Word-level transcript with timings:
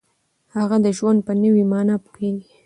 هغه 0.55 0.77
د 0.85 0.87
ژوند 0.97 1.19
په 1.27 1.33
نوې 1.43 1.63
معنا 1.71 1.95
پوهیږي. 2.05 2.53